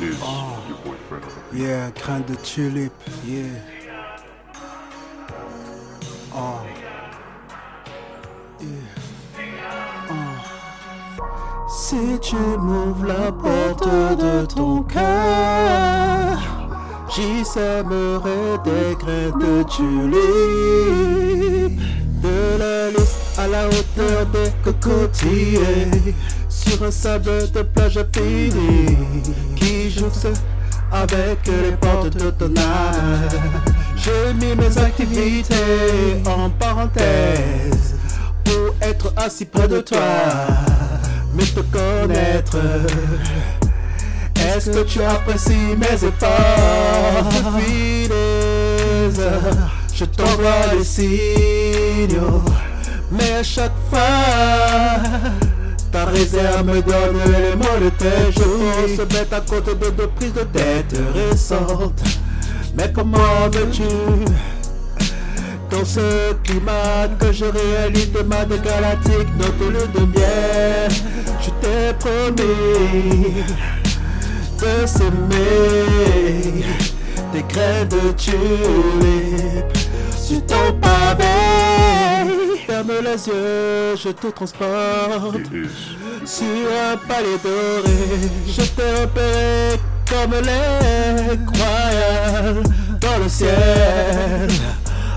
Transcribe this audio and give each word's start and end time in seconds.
boyfriend. 0.00 1.24
Yeah, 1.52 1.90
grain 1.90 2.20
de 2.26 2.34
tulipe, 2.36 2.92
yeah. 3.26 3.44
Oh. 6.34 6.60
Oh. 10.10 10.14
Si 11.68 12.18
tu 12.20 12.36
m'ouvres 12.36 13.06
la 13.06 13.32
porte 13.32 13.88
de 13.88 14.46
ton 14.46 14.82
cœur, 14.84 16.38
j'y 17.14 17.44
sèmerai 17.44 18.58
des 18.64 18.94
grains 18.98 19.36
de 19.38 19.62
tulipe. 19.64 21.00
De 22.22 22.58
la 22.58 22.90
liste 22.90 23.19
à 23.42 23.46
la 23.46 23.66
hauteur 23.68 24.26
des 24.26 24.50
cocotiers, 24.62 25.88
sur 26.48 26.82
un 26.82 26.90
sable 26.90 27.50
de 27.52 27.62
plage 27.62 27.98
fini 28.12 28.98
qui 29.56 29.90
jouxte 29.90 30.28
avec 30.92 31.38
les 31.46 31.72
portes 31.80 32.16
de 32.16 32.30
ton 32.30 32.52
âme. 32.56 33.28
J'ai 33.96 34.34
mis 34.34 34.54
mes 34.54 34.76
activités 34.78 36.22
en 36.26 36.50
parenthèse 36.50 37.94
pour 38.44 38.74
être 38.82 39.12
assis 39.16 39.46
près 39.46 39.68
de 39.68 39.80
toi, 39.80 39.98
mais 41.34 41.44
te 41.44 41.60
connaître. 41.60 42.58
Est-ce 44.36 44.70
que 44.70 44.82
tu 44.84 45.02
apprécies 45.02 45.76
mes 45.78 45.94
efforts? 45.94 47.30
Je 49.94 50.04
t'envoie 50.06 50.76
des 50.76 50.84
signaux, 50.84 52.42
mais 53.10 53.32
à 53.40 53.42
chaque 53.42 53.72
fois. 53.90 53.98
Ta 55.92 56.04
réserve 56.04 56.66
me 56.66 56.80
donne 56.80 57.18
les 57.26 57.56
mots 57.56 57.80
de 57.82 57.90
tes 57.90 58.32
jours. 58.32 58.96
Se 58.96 59.02
mettre 59.02 59.34
à 59.34 59.40
côté 59.40 59.74
de 59.74 59.90
deux 59.90 60.06
prises 60.08 60.32
de 60.32 60.44
tête 60.44 60.94
récentes. 61.14 62.00
Mais 62.76 62.90
comment 62.94 63.48
veux-tu 63.52 63.82
Dans 65.70 65.84
ce 65.84 66.32
climat 66.44 67.08
que 67.18 67.32
je 67.32 67.46
réalise 67.46 68.12
de 68.12 68.22
ma 68.22 68.44
galactique 68.44 69.28
Notre 69.36 69.92
de 69.92 70.06
miel? 70.06 70.90
Je 71.40 71.50
t'ai 71.60 71.92
promis 71.98 73.34
De 74.60 74.86
s'aimer. 74.86 76.64
Des 77.32 77.42
graines 77.42 77.88
de 77.88 78.12
tulipe 78.12 79.76
Sur 80.16 80.44
ton 80.46 80.72
pavé 80.80 81.29
les 83.12 83.26
yeux, 83.26 83.96
je 83.96 84.10
te 84.10 84.28
transporte 84.28 85.46
sur 86.24 86.46
un 86.46 86.96
palais 87.08 87.38
doré. 87.42 88.30
Je 88.46 88.62
t'ai 88.62 89.00
repéré 89.00 89.80
comme 90.08 90.34
les 90.34 91.36
croyants 91.46 92.62
dans 93.00 93.18
le 93.22 93.28
ciel. 93.28 94.48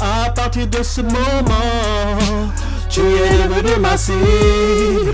À 0.00 0.30
partir 0.30 0.66
de 0.66 0.82
ce 0.82 1.00
moment, 1.00 2.48
tu 2.88 3.00
es 3.00 3.48
devenu 3.48 3.80
ma 3.80 3.96
cible. 3.96 5.12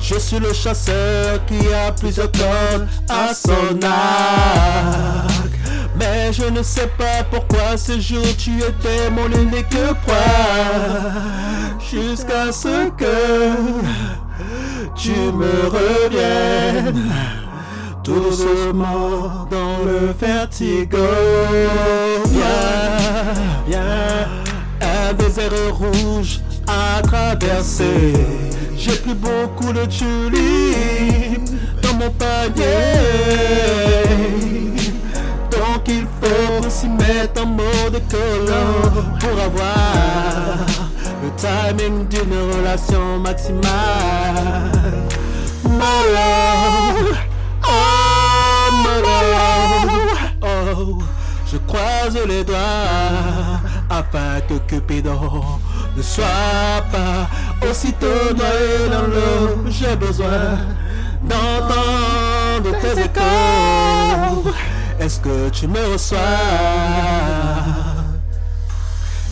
Je 0.00 0.18
suis 0.18 0.38
le 0.38 0.52
chasseur 0.52 1.44
qui 1.46 1.72
a 1.72 1.92
plusieurs 1.92 2.30
cordes 2.32 2.88
à 3.08 3.32
son 3.34 3.78
arc. 3.84 5.49
Mais 6.00 6.32
je 6.32 6.44
ne 6.44 6.62
sais 6.62 6.88
pas 6.98 7.22
pourquoi 7.30 7.76
ce 7.76 8.00
jour 8.00 8.24
tu 8.36 8.52
étais 8.58 9.10
mon 9.10 9.26
unique 9.26 9.68
proie. 10.02 11.20
Jusqu'à 11.78 12.50
ce 12.50 12.88
que 12.90 13.52
tu 14.96 15.12
me 15.12 15.68
reviennes 15.68 17.10
doucement 18.02 19.46
dans 19.50 19.84
le 19.84 20.12
vertigo. 20.18 20.98
Viens, 22.26 23.34
viens, 23.68 24.28
un 24.80 25.12
désert 25.14 25.52
rouge 25.74 26.40
à 26.66 27.02
traverser. 27.02 28.14
J'ai 28.76 28.96
plus 28.96 29.14
beaucoup 29.14 29.72
de 29.72 29.84
tulipes 29.86 31.50
dans 31.82 31.94
mon 31.94 32.10
panier. 32.10 32.64
Donc 35.80 35.96
il 35.96 36.06
faut 36.20 36.68
s'y 36.68 36.88
mettre 36.88 37.42
en 37.42 37.46
mode 37.46 38.02
collant 38.10 39.16
pour 39.18 39.40
avoir 39.40 40.58
le 41.22 41.30
timing 41.36 42.06
d'une 42.08 42.34
relation 42.52 43.18
maximale. 43.18 43.64
My 45.64 46.02
love, 46.12 47.16
oh 47.64 47.70
oh, 50.42 50.98
je 51.50 51.56
croise 51.66 52.18
les 52.28 52.44
doigts 52.44 52.58
afin 53.88 54.40
que 54.48 54.58
Cupidon 54.68 55.42
ne 55.96 56.02
soit 56.02 56.82
pas 56.92 57.26
aussitôt 57.70 58.34
noyé 58.36 58.90
dans 58.90 59.06
l'eau. 59.06 59.64
J'ai 59.68 59.96
besoin 59.96 60.58
d'entendre 61.22 62.78
tes 62.82 63.00
échos. 63.00 64.50
Est-ce 65.00 65.18
que 65.20 65.48
tu 65.48 65.66
me 65.66 65.92
reçois? 65.92 66.18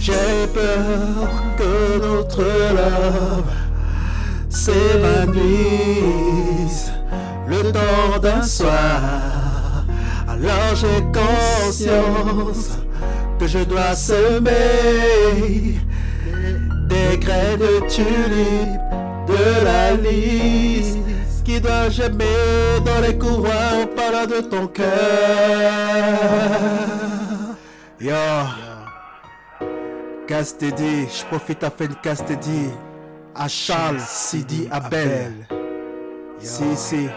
J'ai 0.00 0.46
peur 0.54 1.28
que 1.58 1.98
notre 2.00 2.42
love 2.42 3.52
s'évanouisse 4.48 5.38
le 7.46 7.70
temps 7.70 8.18
d'un 8.22 8.42
soir. 8.42 9.84
Alors 10.26 10.74
j'ai 10.74 11.04
conscience 11.12 12.78
que 13.38 13.46
je 13.46 13.58
dois 13.58 13.94
semer 13.94 15.78
des 16.88 17.18
graines 17.18 17.58
de 17.58 17.80
tulipe 17.88 18.80
de 19.26 19.64
la 19.64 19.92
lys 19.92 20.96
qui 21.48 21.60
doit 21.62 21.88
germer 21.88 22.26
dans 22.84 23.00
les 23.00 23.14
au 23.82 23.86
parlant 23.96 24.26
de 24.26 24.40
ton 24.42 24.66
cœur. 24.66 24.86
Yo. 27.98 28.14
Casse 30.26 30.58
dédié, 30.58 31.08
je 31.08 31.24
profite 31.24 31.64
à 31.64 31.70
faire 31.70 31.88
dédiée 32.26 32.70
à 33.34 33.48
Charles 33.48 34.00
Sidi 34.00 34.68
Abel. 34.70 35.48
Si, 36.38 36.76
si, 36.76 37.08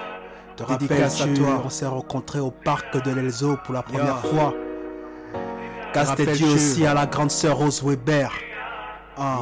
te 0.56 0.64
dédicace 0.64 1.22
à 1.22 1.28
toi. 1.28 1.62
On 1.66 1.70
s'est 1.70 1.86
rencontrés 1.86 2.40
au 2.40 2.52
parc 2.52 3.04
de 3.04 3.12
l'Elzo 3.12 3.58
pour 3.66 3.74
la 3.74 3.84
première 3.84 4.20
fois. 4.20 4.54
Casse 5.94 6.16
dédié 6.16 6.48
aussi 6.48 6.86
à 6.86 6.94
la 6.94 7.06
grande 7.06 7.32
sœur 7.32 7.58
Rose 7.58 7.84
Weber. 7.84 8.32
Ah. 9.18 9.40